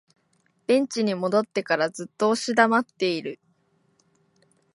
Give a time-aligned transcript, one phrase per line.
[0.65, 3.39] ベンチに戻ってからずっと押し黙っている